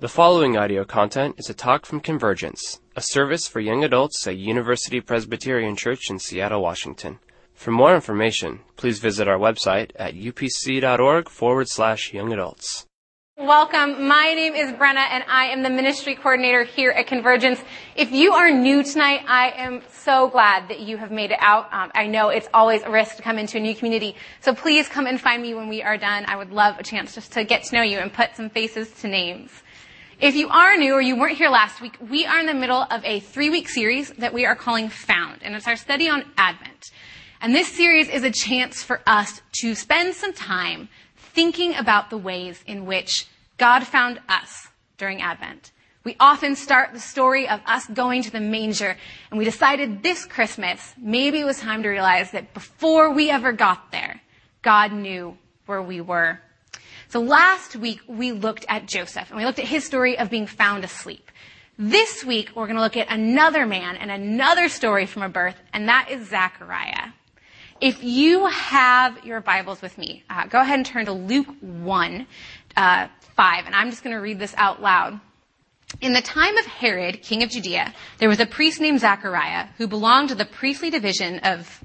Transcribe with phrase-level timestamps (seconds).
[0.00, 4.36] The following audio content is a talk from Convergence, a service for young adults at
[4.36, 7.18] University Presbyterian Church in Seattle, Washington.
[7.52, 12.86] For more information, please visit our website at upc.org forward slash young adults.
[13.36, 14.06] Welcome.
[14.06, 17.60] My name is Brenna and I am the ministry coordinator here at Convergence.
[17.96, 21.72] If you are new tonight, I am so glad that you have made it out.
[21.72, 24.14] Um, I know it's always a risk to come into a new community.
[24.42, 26.24] So please come and find me when we are done.
[26.28, 28.92] I would love a chance just to get to know you and put some faces
[29.00, 29.50] to names.
[30.20, 32.84] If you are new or you weren't here last week, we are in the middle
[32.90, 36.24] of a three week series that we are calling Found, and it's our study on
[36.36, 36.90] Advent.
[37.40, 42.18] And this series is a chance for us to spend some time thinking about the
[42.18, 43.28] ways in which
[43.58, 44.66] God found us
[44.96, 45.70] during Advent.
[46.02, 48.96] We often start the story of us going to the manger,
[49.30, 53.52] and we decided this Christmas maybe it was time to realize that before we ever
[53.52, 54.20] got there,
[54.62, 56.40] God knew where we were
[57.08, 60.46] so last week we looked at Joseph and we looked at his story of being
[60.46, 61.30] found asleep.
[61.78, 65.54] This week we're going to look at another man and another story from a birth,
[65.72, 67.12] and that is Zachariah.
[67.80, 72.26] If you have your Bibles with me, uh, go ahead and turn to Luke 1,
[72.76, 73.06] uh,
[73.36, 75.20] 5, and I'm just going to read this out loud.
[76.00, 79.86] In the time of Herod, king of Judea, there was a priest named Zachariah who
[79.86, 81.84] belonged to the priestly division of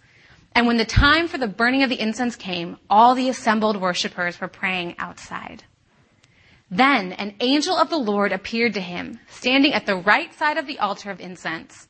[0.53, 4.39] And when the time for the burning of the incense came, all the assembled worshippers
[4.41, 5.63] were praying outside.
[6.69, 10.67] Then an angel of the Lord appeared to him, standing at the right side of
[10.67, 11.87] the altar of incense.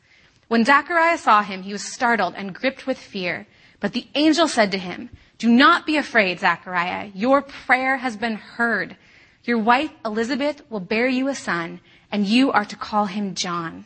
[0.47, 3.47] When Zachariah saw him, he was startled and gripped with fear.
[3.79, 7.11] But the angel said to him, Do not be afraid, Zachariah.
[7.13, 8.97] Your prayer has been heard.
[9.43, 11.79] Your wife Elizabeth will bear you a son,
[12.11, 13.85] and you are to call him John.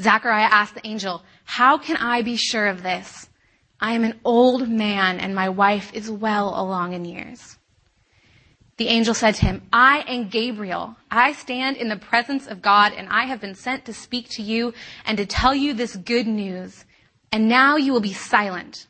[0.00, 3.28] Zachariah asked the angel, How can I be sure of this?
[3.80, 7.58] I am an old man and my wife is well along in years.
[8.76, 10.96] The angel said to him, I am Gabriel.
[11.10, 14.42] I stand in the presence of God and I have been sent to speak to
[14.42, 14.72] you
[15.04, 16.86] and to tell you this good news.
[17.30, 18.86] And now you will be silent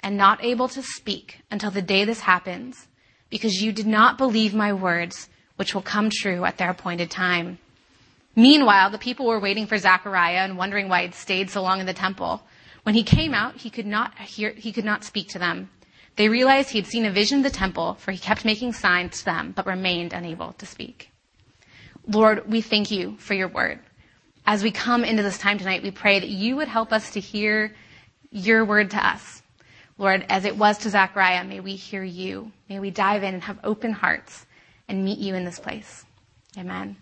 [0.00, 2.88] and not able to speak until the day this happens
[3.30, 7.58] because you did not believe my words, which will come true at their appointed time.
[8.40, 11.84] Meanwhile, the people were waiting for Zechariah and wondering why he'd stayed so long in
[11.84, 12.42] the temple.
[12.84, 15.68] When he came out, he could not hear, he could not speak to them.
[16.16, 19.18] They realized he had seen a vision of the temple, for he kept making signs
[19.18, 21.10] to them, but remained unable to speak.
[22.06, 23.78] Lord, we thank you for your word.
[24.46, 27.20] As we come into this time tonight, we pray that you would help us to
[27.20, 27.74] hear
[28.30, 29.42] your word to us.
[29.98, 32.52] Lord, as it was to Zechariah, may we hear you.
[32.70, 34.46] May we dive in and have open hearts
[34.88, 36.06] and meet you in this place.
[36.56, 36.96] Amen.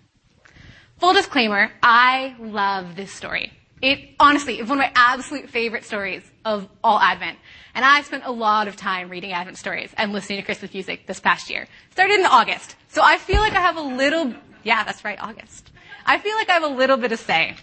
[0.99, 3.53] Full disclaimer, I love this story.
[3.81, 7.39] It honestly is one of my absolute favorite stories of all Advent.
[7.77, 11.07] And I spent a lot of time reading Advent stories and listening to Christmas music
[11.07, 11.69] this past year.
[11.93, 12.75] Started in August.
[12.89, 15.71] So I feel like I have a little, yeah, that's right, August.
[16.05, 17.55] I feel like I have a little bit of say.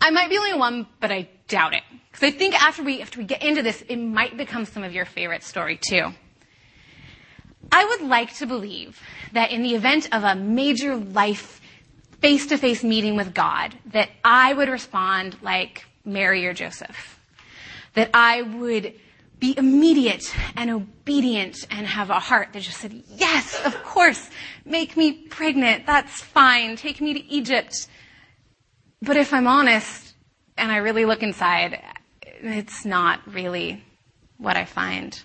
[0.00, 1.82] I might be the only one, but I doubt it.
[2.10, 4.94] Because I think after we, after we get into this, it might become some of
[4.94, 6.12] your favorite story too.
[7.70, 8.98] I would like to believe
[9.34, 11.60] that in the event of a major life
[12.20, 17.20] face to face meeting with God, that I would respond like Mary or Joseph.
[17.94, 18.94] That I would
[19.38, 24.30] be immediate and obedient and have a heart that just said, yes, of course,
[24.64, 25.86] make me pregnant.
[25.86, 26.76] That's fine.
[26.76, 27.88] Take me to Egypt.
[29.00, 30.14] But if I'm honest
[30.56, 31.80] and I really look inside,
[32.22, 33.84] it's not really
[34.38, 35.20] what I find.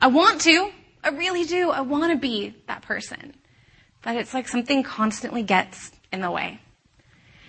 [0.00, 0.70] I want to.
[1.02, 1.70] I really do.
[1.70, 3.34] I want to be that person.
[4.02, 6.60] But it's like something constantly gets in the way.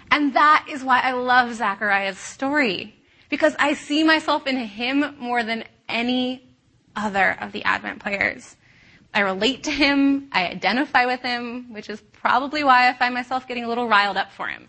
[0.10, 2.96] And that is why I love Zachariah's story.
[3.30, 6.44] Because I see myself in him more than any
[6.96, 8.58] other of the Advent players.
[9.13, 10.30] I relate to him.
[10.31, 14.18] I identify with him, which is probably why I find myself getting a little riled
[14.18, 14.68] up for him.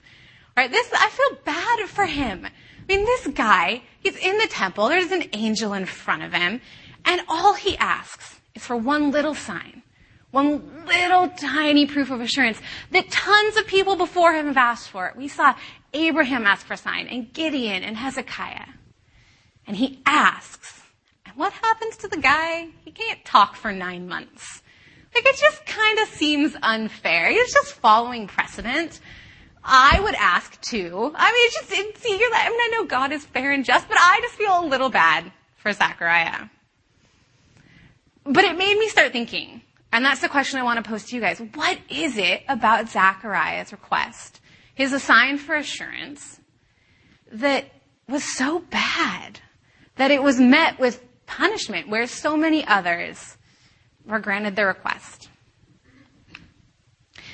[0.56, 0.70] Right?
[0.70, 2.46] This, I feel bad for him.
[2.46, 2.50] I
[2.88, 4.88] mean, this guy, he's in the temple.
[4.88, 6.60] There's an angel in front of him.
[7.04, 9.82] And all he asks is for one little sign.
[10.32, 12.58] One little tiny proof of assurance
[12.90, 15.14] that tons of people before him have asked for it.
[15.14, 15.54] We saw
[15.92, 18.66] Abraham ask for a sign and Gideon and Hezekiah.
[19.66, 20.82] And he asks.
[21.26, 22.68] And what happens to the guy?
[22.84, 24.62] He can't talk for nine months.
[25.14, 27.30] Like it just kind of seems unfair.
[27.30, 29.00] He's just following precedent.
[29.62, 31.12] I would ask too.
[31.14, 33.86] I mean, it's just, it's, you're I mean, I know God is fair and just,
[33.86, 36.46] but I just feel a little bad for Zachariah.
[38.24, 39.60] But it made me start thinking,
[39.92, 41.38] and that's the question I want to pose to you guys.
[41.38, 44.40] What is it about Zechariah's request,
[44.74, 46.40] his sign for assurance,
[47.30, 47.66] that
[48.08, 49.40] was so bad
[49.96, 53.36] that it was met with punishment where so many others
[54.06, 55.28] were granted their request?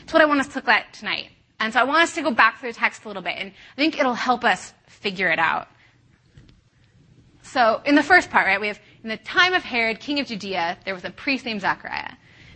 [0.00, 1.30] That's what I want us to look at tonight.
[1.60, 3.50] And so I want us to go back through the text a little bit, and
[3.50, 5.68] I think it'll help us figure it out.
[7.42, 10.26] So in the first part, right, we have in the time of Herod, king of
[10.26, 12.12] Judea, there was a priest named Zechariah.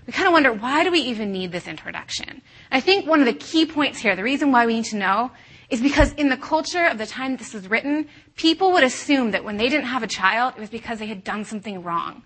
[0.06, 2.42] We kind of wonder, why do we even need this introduction?
[2.70, 5.30] I think one of the key points here, the reason why we need to know,
[5.70, 9.44] is because in the culture of the time this was written, people would assume that
[9.44, 12.22] when they didn't have a child, it was because they had done something wrong.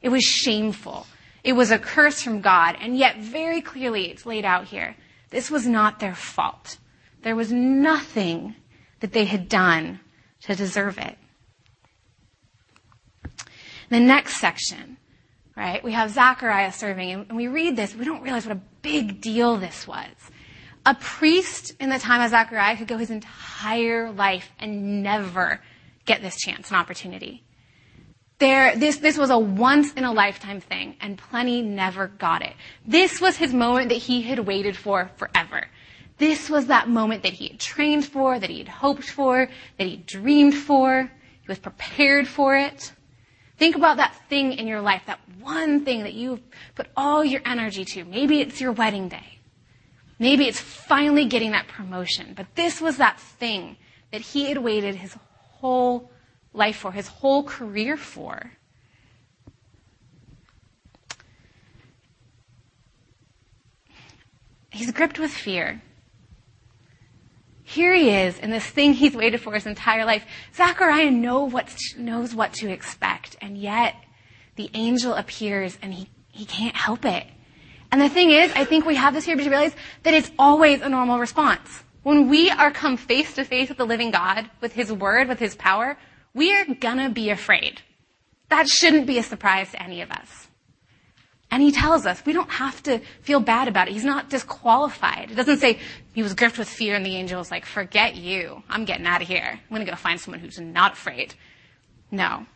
[0.00, 1.06] It was shameful.
[1.42, 4.94] It was a curse from God, and yet very clearly it's laid out here
[5.30, 6.78] this was not their fault.
[7.22, 8.54] There was nothing
[9.00, 10.00] that they had done
[10.42, 11.18] to deserve it.
[13.90, 14.96] The next section,
[15.58, 15.82] right?
[15.82, 19.56] We have Zachariah serving, and we read this, we don't realize what a big deal
[19.56, 20.06] this was.
[20.86, 25.60] A priest in the time of Zachariah could go his entire life and never
[26.06, 27.42] get this chance and opportunity.
[28.38, 32.54] There, this, this was a once in a lifetime thing, and plenty never got it.
[32.86, 35.66] This was his moment that he had waited for forever.
[36.18, 39.86] This was that moment that he had trained for, that he had hoped for, that
[39.88, 41.10] he dreamed for.
[41.42, 42.92] He was prepared for it.
[43.58, 46.40] Think about that thing in your life, that one thing that you've
[46.76, 48.04] put all your energy to.
[48.04, 49.40] Maybe it's your wedding day.
[50.20, 52.34] Maybe it's finally getting that promotion.
[52.36, 53.76] But this was that thing
[54.12, 55.16] that he had waited his
[55.60, 56.10] whole
[56.52, 58.52] life for, his whole career for.
[64.70, 65.82] He's gripped with fear.
[67.68, 70.24] Here he is in this thing he's waited for his entire life.
[70.54, 73.94] Zachariah know what, knows what to expect, and yet
[74.56, 77.26] the angel appears and he, he can't help it.
[77.92, 80.80] And the thing is, I think we have this here to realize that it's always
[80.80, 81.84] a normal response.
[82.04, 85.38] When we are come face to face with the living God, with His Word, with
[85.38, 85.98] His power,
[86.32, 87.82] we're gonna be afraid.
[88.48, 90.47] That shouldn't be a surprise to any of us.
[91.50, 93.92] And he tells us we don't have to feel bad about it.
[93.92, 95.30] He's not disqualified.
[95.30, 95.78] It doesn't say
[96.12, 98.62] he was gripped with fear and the angel was like, forget you.
[98.68, 99.48] I'm getting out of here.
[99.52, 101.34] I'm going to go find someone who's not afraid.
[102.10, 102.46] No.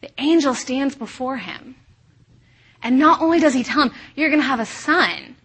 [0.00, 1.76] The angel stands before him.
[2.82, 5.36] And not only does he tell him, you're going to have a son,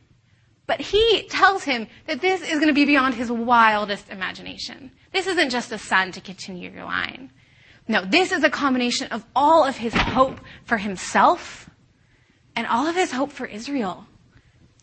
[0.66, 4.92] but he tells him that this is going to be beyond his wildest imagination.
[5.14, 7.32] This isn't just a son to continue your line.
[7.88, 11.69] No, this is a combination of all of his hope for himself
[12.56, 14.06] and all of his hope for Israel.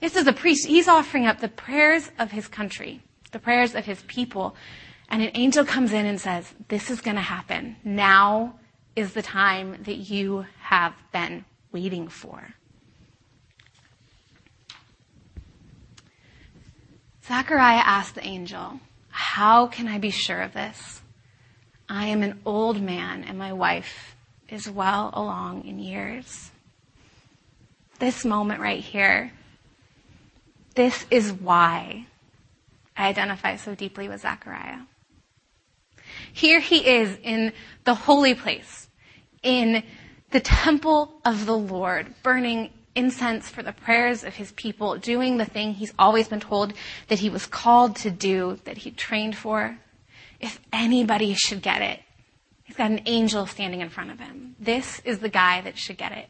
[0.00, 0.66] This is a priest.
[0.66, 3.00] He's offering up the prayers of his country,
[3.32, 4.54] the prayers of his people.
[5.08, 7.76] And an angel comes in and says, This is going to happen.
[7.84, 8.58] Now
[8.94, 12.54] is the time that you have been waiting for.
[17.26, 21.00] Zechariah asked the angel, how can I be sure of this?
[21.88, 24.14] I am an old man and my wife
[24.48, 26.50] is well along in years.
[27.98, 29.32] This moment right here,
[30.74, 32.06] this is why
[32.96, 34.80] I identify so deeply with Zechariah.
[36.32, 37.52] Here he is in
[37.84, 38.88] the holy place,
[39.42, 39.82] in
[40.30, 45.44] the temple of the Lord, burning incense for the prayers of his people, doing the
[45.44, 46.72] thing he's always been told
[47.08, 49.78] that he was called to do, that he trained for.
[50.40, 52.00] If anybody should get it,
[52.64, 54.56] he's got an angel standing in front of him.
[54.58, 56.28] This is the guy that should get it.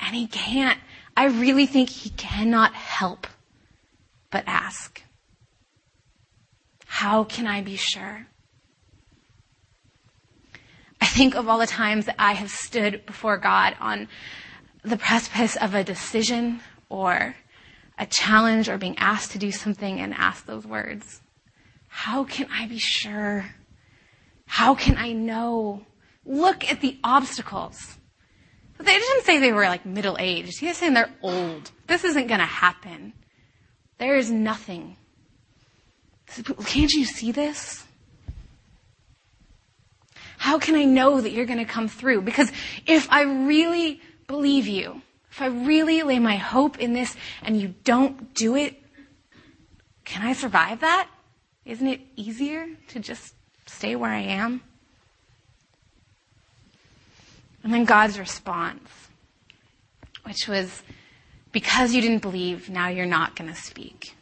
[0.00, 0.78] And he can't,
[1.16, 3.26] I really think he cannot help
[4.30, 5.02] but ask.
[6.86, 8.26] How can I be sure?
[11.00, 14.08] I think of all the times that I have stood before God on
[14.82, 17.36] the precipice of a decision or
[17.98, 21.20] a challenge or being asked to do something and ask those words.
[21.88, 23.46] How can I be sure?
[24.46, 25.86] How can I know?
[26.24, 27.98] Look at the obstacles.
[28.76, 30.58] But they didn't say they were like middle aged.
[30.58, 31.70] He was saying they're old.
[31.86, 33.12] This isn't going to happen.
[33.98, 34.96] There is nothing.
[36.66, 37.84] Can't you see this?
[40.38, 42.22] How can I know that you're going to come through?
[42.22, 42.50] Because
[42.86, 45.00] if I really believe you,
[45.30, 48.80] if I really lay my hope in this and you don't do it,
[50.04, 51.08] can I survive that?
[51.64, 53.34] Isn't it easier to just
[53.66, 54.60] stay where I am?
[57.64, 58.88] And then God's response,
[60.24, 60.82] which was,
[61.50, 64.14] because you didn't believe, now you're not going to speak.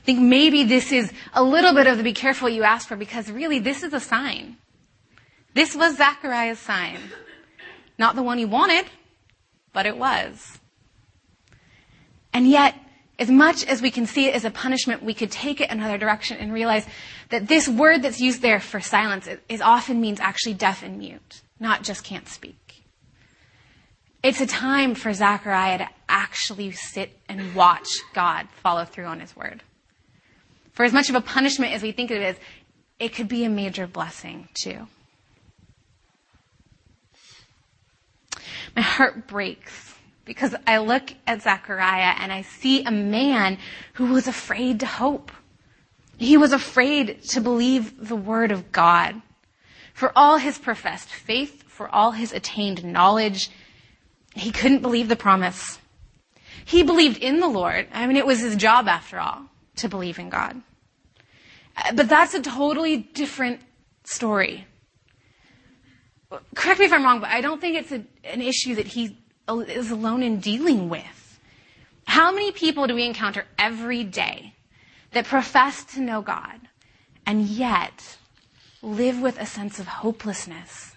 [0.00, 2.96] I think maybe this is a little bit of the be careful you ask for
[2.96, 4.58] because really this is a sign.
[5.54, 6.98] This was Zechariah's sign.
[7.98, 8.86] Not the one he wanted,
[9.72, 10.58] but it was.
[12.32, 12.74] And yet,
[13.18, 15.98] as much as we can see it as a punishment, we could take it another
[15.98, 16.86] direction and realize
[17.30, 21.42] that this word that's used there for silence is often means actually deaf and mute,
[21.60, 22.82] not just can't speak.
[24.22, 29.36] It's a time for Zechariah to actually sit and watch God follow through on his
[29.36, 29.62] word.
[30.72, 32.36] For as much of a punishment as we think it is,
[32.98, 34.88] it could be a major blessing too.
[38.76, 43.58] My heart breaks because I look at Zechariah and I see a man
[43.94, 45.32] who was afraid to hope.
[46.18, 49.20] He was afraid to believe the word of God.
[50.00, 53.50] For all his professed faith, for all his attained knowledge,
[54.34, 55.78] he couldn't believe the promise.
[56.64, 57.86] He believed in the Lord.
[57.92, 59.42] I mean, it was his job after all
[59.76, 60.62] to believe in God.
[61.76, 63.60] Uh, but that's a totally different
[64.04, 64.66] story.
[66.54, 69.18] Correct me if I'm wrong, but I don't think it's a, an issue that he
[69.50, 71.38] is alone in dealing with.
[72.06, 74.54] How many people do we encounter every day
[75.10, 76.58] that profess to know God
[77.26, 78.16] and yet
[78.82, 80.94] live with a sense of hopelessness?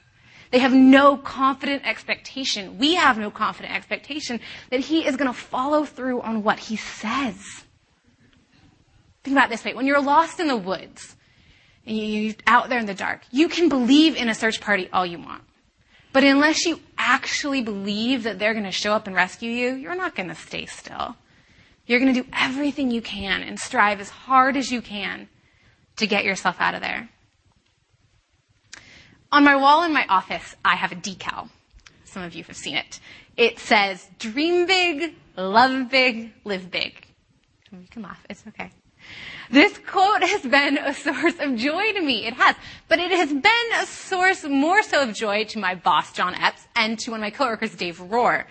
[0.52, 2.78] They have no confident expectation.
[2.78, 6.76] We have no confident expectation that He is going to follow through on what He
[6.76, 7.64] says.
[9.24, 9.74] Think about this way.
[9.74, 11.16] When you're lost in the woods,
[11.86, 15.06] and you're out there in the dark, you can believe in a search party all
[15.06, 15.44] you want.
[16.12, 19.96] But unless you actually believe that they're going to show up and rescue you, you're
[19.96, 21.16] not going to stay still.
[21.86, 25.28] You're going to do everything you can and strive as hard as you can
[25.98, 27.10] to get yourself out of there.
[29.34, 31.50] On my wall in my office, I have a decal.
[32.06, 33.00] Some of you have seen it.
[33.36, 37.08] It says, dream big, love big, live big.
[37.72, 38.24] You can laugh.
[38.30, 38.70] It's okay.
[39.50, 42.28] This quote has been a source of joy to me.
[42.28, 42.56] It has.
[42.88, 46.68] But it has been a source more so of joy to my boss, John Epps,
[46.76, 48.46] and to one of my coworkers, Dave Rohr.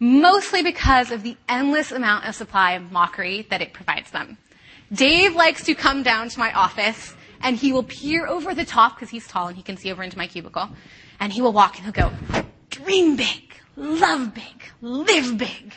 [0.00, 4.36] Mostly because of the endless amount of supply of mockery that it provides them.
[4.92, 8.96] Dave likes to come down to my office and he will peer over the top
[8.96, 10.68] because he's tall and he can see over into my cubicle.
[11.20, 12.12] And he will walk and he'll go,
[12.70, 15.72] dream big, love big, live big.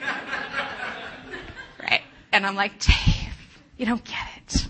[1.82, 2.02] right?
[2.32, 3.34] And I'm like, Dave,
[3.76, 4.68] you don't get it.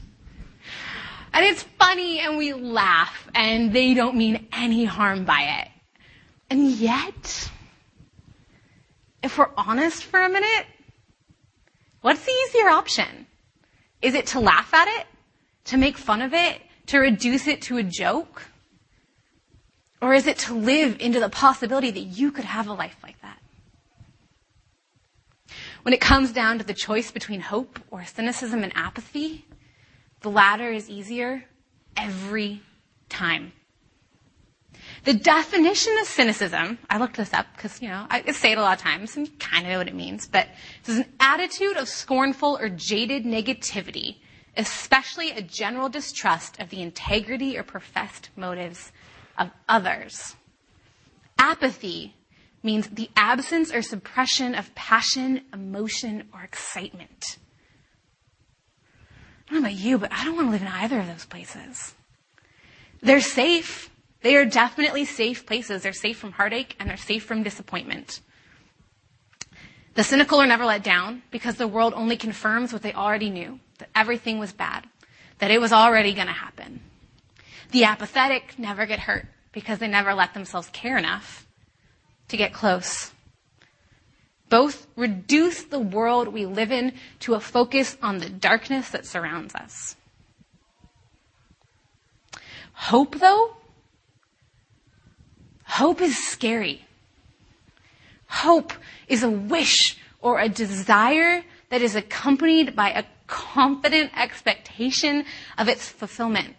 [1.33, 5.69] And it's funny and we laugh and they don't mean any harm by it.
[6.51, 7.51] And yet,
[9.23, 10.67] if we're honest for a minute,
[12.01, 13.27] what's the easier option?
[14.03, 15.07] Is it to laugh at it?
[15.67, 16.61] To make fun of it?
[16.87, 18.43] To reduce it to a joke?
[20.01, 23.21] Or is it to live into the possibility that you could have a life like
[23.23, 23.39] that?
[25.83, 29.47] When it comes down to the choice between hope or cynicism and apathy,
[30.21, 31.45] the latter is easier
[31.97, 32.63] every
[33.09, 33.53] time.
[35.05, 38.63] The definition of cynicism, I looked this up because, you know, I say it a
[38.63, 40.49] lot of times and kind of know what it means, but
[40.85, 44.17] this is an attitude of scornful or jaded negativity,
[44.61, 48.93] especially a general distrust of the integrity or professed motives
[49.39, 50.37] of others.
[51.39, 52.15] Apathy
[52.63, 57.39] means the absence or suppression of passion, emotion, or excitement.
[59.49, 61.25] I don't know about you, but I don't want to live in either of those
[61.25, 61.95] places.
[63.01, 63.89] They're safe.
[64.21, 65.83] They are definitely safe places.
[65.83, 68.21] They're safe from heartache and they're safe from disappointment.
[69.95, 73.59] The cynical are never let down because the world only confirms what they already knew
[73.81, 74.87] that everything was bad,
[75.39, 76.81] that it was already going to happen.
[77.73, 81.47] The apathetic never get hurt because they never let themselves care enough
[82.29, 83.13] to get close.
[84.49, 89.55] Both reduce the world we live in to a focus on the darkness that surrounds
[89.55, 89.97] us.
[92.73, 93.57] Hope, though,
[95.65, 96.87] hope is scary.
[98.27, 98.73] Hope
[99.07, 105.25] is a wish or a desire that is accompanied by a confident expectation
[105.57, 106.57] of its fulfillment.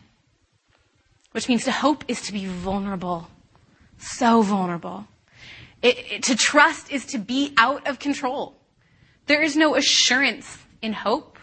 [1.34, 3.28] Which means to hope is to be vulnerable.
[3.98, 5.06] So vulnerable.
[5.82, 8.56] It, it, to trust is to be out of control.
[9.28, 11.38] There is no assurance in hope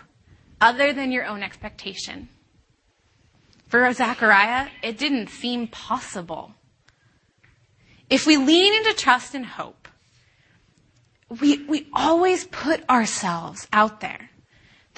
[0.61, 2.28] other than your own expectation.
[3.68, 6.54] For Zechariah, it didn't seem possible.
[8.08, 9.88] If we lean into trust and hope,
[11.40, 14.30] we, we always put ourselves out there.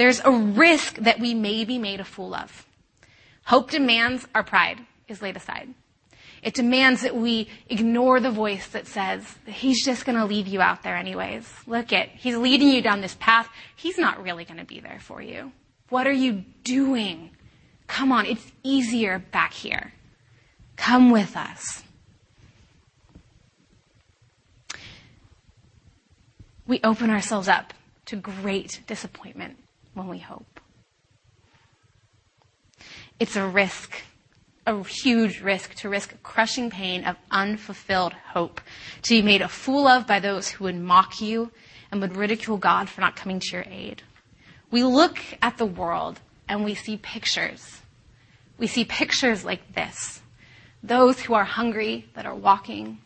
[0.00, 2.66] There's a risk that we may be made a fool of.
[3.44, 5.74] Hope demands our pride is laid aside.
[6.42, 10.62] It demands that we ignore the voice that says, he's just going to leave you
[10.62, 11.46] out there anyways.
[11.66, 13.50] Look at, he's leading you down this path.
[13.76, 15.52] He's not really going to be there for you.
[15.90, 17.32] What are you doing?
[17.86, 19.92] Come on, it's easier back here.
[20.76, 21.82] Come with us.
[26.66, 27.74] We open ourselves up
[28.06, 29.58] to great disappointment
[30.00, 30.60] when we hope.
[33.18, 34.02] It's a risk
[34.66, 38.60] a huge risk to risk crushing pain of unfulfilled hope,
[39.02, 41.50] to be made a fool of by those who would mock you
[41.90, 44.02] and would ridicule God for not coming to your aid.
[44.70, 47.80] We look at the world and we see pictures.
[48.58, 50.22] We see pictures like this.
[50.82, 52.98] Those who are hungry that are walking.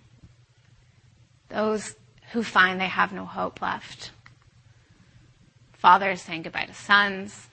[1.48, 1.94] Those
[2.32, 4.10] who find they have no hope left.
[5.85, 7.49] Fathers saying goodbye to sons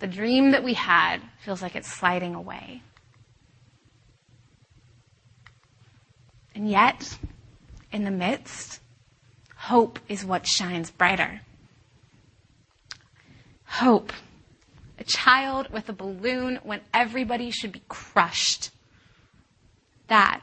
[0.00, 2.82] the dream that we had feels like it's sliding away.
[6.52, 7.16] And yet,
[7.92, 8.80] in the midst,
[9.54, 11.42] hope is what shines brighter.
[13.66, 14.12] Hope.
[14.98, 18.70] A child with a balloon when everybody should be crushed.
[20.08, 20.40] That,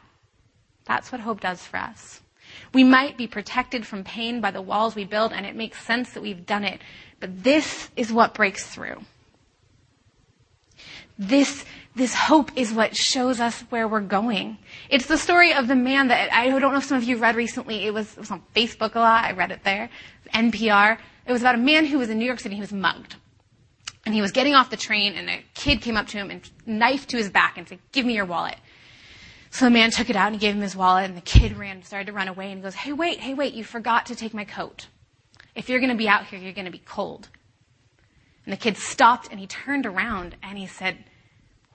[0.86, 2.22] that's what hope does for us.
[2.74, 6.13] We might be protected from pain by the walls we build, and it makes sense
[6.13, 6.81] that we've done it.
[7.20, 9.01] But this is what breaks through.
[11.17, 11.65] This,
[11.96, 14.58] this hope is what shows us where we're going.
[14.89, 17.36] It's the story of the man that I don't know if some of you read
[17.36, 17.86] recently.
[17.86, 19.25] It was, it was on Facebook a lot.
[19.25, 19.89] I read it there.
[20.34, 20.98] NPR.
[21.27, 22.55] It was about a man who was in New York City.
[22.55, 23.15] He was mugged.
[24.05, 26.50] And he was getting off the train and a kid came up to him and
[26.65, 28.58] knifed to his back and said, give me your wallet.
[29.52, 31.58] So the man took it out and he gave him his wallet and the kid
[31.58, 34.16] ran, started to run away and he goes, hey wait, hey wait, you forgot to
[34.16, 34.88] take my coat.
[35.54, 37.28] If you're gonna be out here, you're gonna be cold.
[38.46, 40.98] And the kid stopped and he turned around and he said,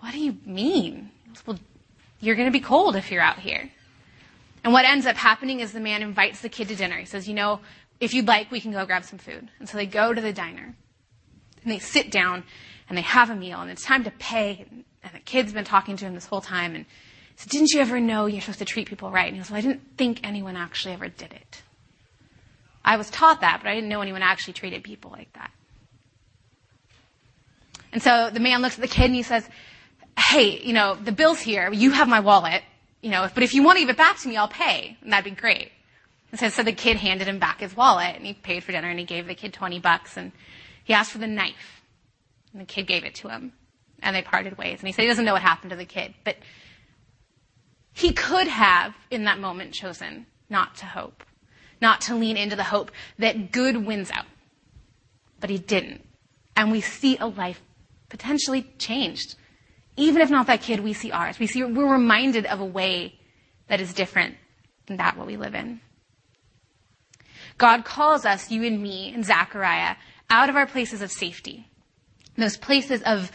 [0.01, 1.11] What do you mean?
[1.29, 1.59] Goes, well,
[2.21, 3.71] you're going to be cold if you're out here.
[4.65, 6.97] And what ends up happening is the man invites the kid to dinner.
[6.97, 7.61] He says, You know,
[8.01, 9.49] if you'd like, we can go grab some food.
[9.59, 10.75] And so they go to the diner
[11.63, 12.45] and they sit down
[12.89, 14.67] and they have a meal and it's time to pay.
[14.71, 16.85] And the kid's been talking to him this whole time and
[17.37, 19.27] said, Didn't you ever know you're supposed to treat people right?
[19.27, 21.63] And he goes, Well, I didn't think anyone actually ever did it.
[22.85, 25.51] I was taught that, but I didn't know anyone actually treated people like that.
[27.93, 29.49] And so the man looks at the kid and he says,
[30.19, 31.73] hey, you know, the bill's here.
[31.73, 32.63] You have my wallet.
[33.03, 34.97] You know, but if you want to give it back to me, I'll pay.
[35.03, 35.71] And that'd be great.
[36.31, 38.89] And so, so the kid handed him back his wallet and he paid for dinner
[38.89, 40.33] and he gave the kid 20 bucks and
[40.83, 41.83] he asked for the knife.
[42.53, 43.53] And the kid gave it to him
[44.03, 44.81] and they parted ways.
[44.81, 46.37] And he said he doesn't know what happened to the kid, but
[47.97, 51.25] he could have in that moment chosen not to hope,
[51.81, 54.27] not to lean into the hope that good wins out.
[55.41, 56.07] But he didn't.
[56.55, 57.63] And we see a life
[58.11, 59.37] potentially changed.
[59.97, 61.39] Even if not that kid, we see ours.
[61.39, 63.19] We see, we're reminded of a way
[63.69, 64.37] that is different
[64.85, 65.81] than that what we live in.
[67.57, 69.97] God calls us, you and me and Zechariah,
[70.29, 71.67] out of our places of safety.
[72.37, 73.33] Those places of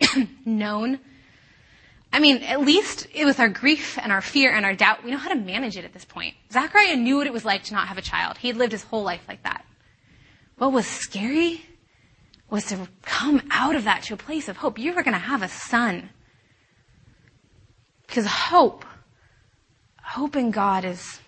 [0.44, 1.00] known.
[2.14, 5.16] I mean, at least with our grief and our fear and our doubt, we know
[5.16, 6.36] how to manage it at this point.
[6.52, 8.38] Zachariah knew what it was like to not have a child.
[8.38, 9.64] He had lived his whole life like that.
[10.56, 11.62] What was scary
[12.48, 14.78] was to come out of that to a place of hope.
[14.78, 16.10] You were going to have a son.
[18.06, 18.84] Because hope,
[20.00, 21.18] hope in God is,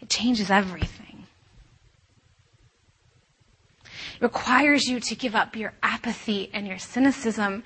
[0.00, 1.26] it changes everything.
[3.84, 7.62] It requires you to give up your apathy and your cynicism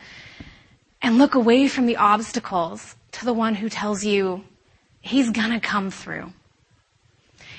[1.04, 4.42] and look away from the obstacles to the one who tells you
[5.02, 6.32] he's gonna come through.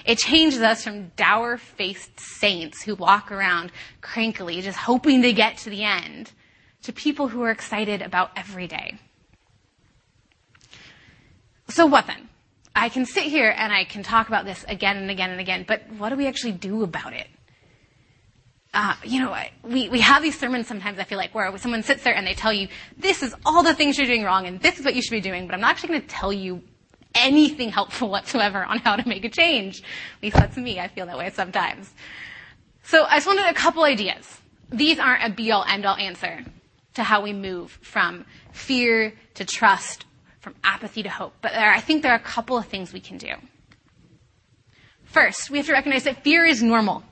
[0.03, 5.58] It changes us from dour faced saints who walk around crankily, just hoping to get
[5.58, 6.31] to the end,
[6.81, 8.97] to people who are excited about every day.
[11.69, 12.29] So what then?
[12.75, 15.65] I can sit here and I can talk about this again and again and again,
[15.67, 17.27] but what do we actually do about it?
[18.76, 19.34] Uh, you know,
[19.64, 22.34] we, we have these sermons sometimes, I feel like, where someone sits there and they
[22.34, 25.02] tell you, this is all the things you're doing wrong and this is what you
[25.02, 26.62] should be doing, but I'm not actually going to tell you
[27.16, 29.80] anything helpful whatsoever on how to make a change.
[29.80, 30.78] At least that's me.
[30.78, 31.94] I feel that way sometimes.
[32.84, 34.42] So I just wanted a couple ideas.
[34.70, 36.44] These aren't a be all end all answer
[36.96, 40.06] to how we move from fear to trust,
[40.40, 41.34] from apathy to hope.
[41.42, 43.36] But there, I think there are a couple of things we can do.
[45.06, 47.04] First, we have to recognize that fear is normal.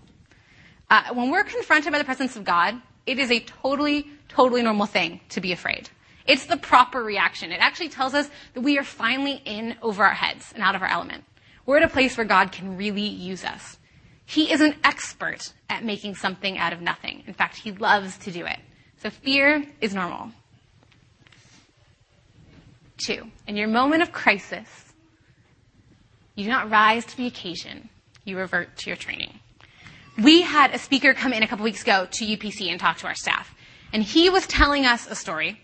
[0.90, 4.86] Uh, when we're confronted by the presence of God, it is a totally, totally normal
[4.86, 5.90] thing to be afraid.
[6.26, 7.52] It's the proper reaction.
[7.52, 10.82] It actually tells us that we are finally in over our heads and out of
[10.82, 11.26] our element.
[11.66, 13.78] We're at a place where God can really use us.
[14.26, 17.24] He is an expert at making something out of nothing.
[17.28, 18.60] In fact, he loves to do it.
[18.98, 20.32] So fear is normal.
[22.98, 24.94] Two, in your moment of crisis,
[26.36, 27.90] you do not rise to the occasion.
[28.24, 29.40] You revert to your training.
[30.22, 33.08] We had a speaker come in a couple weeks ago to UPC and talk to
[33.08, 33.54] our staff.
[33.92, 35.60] And he was telling us a story.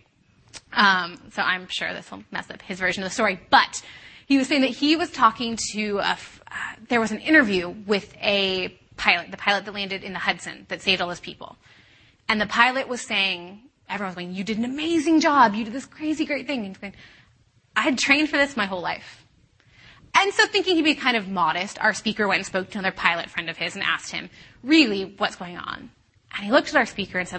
[0.74, 3.40] Um, so I'm sure this will mess up his version of the story.
[3.50, 3.84] But
[4.26, 6.18] he was saying that he was talking to a, uh,
[6.88, 10.82] there was an interview with a pilot, the pilot that landed in the Hudson that
[10.82, 11.56] saved all his people.
[12.28, 15.56] And the pilot was saying, everyone was going, you did an amazing job.
[15.56, 16.60] You did this crazy great thing.
[16.60, 16.94] And he's going,
[17.76, 19.26] I had trained for this my whole life.
[20.16, 22.96] And so thinking he'd be kind of modest, our speaker went and spoke to another
[22.96, 24.30] pilot friend of his and asked him,
[24.64, 25.92] really, what's going on?
[26.36, 27.38] And he looked at our speaker and said,